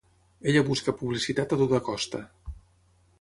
Ella 0.53 0.63
busca 0.69 0.95
publicitat 1.01 1.53
a 1.53 1.59
tota 1.63 1.81
costa. 1.91 2.23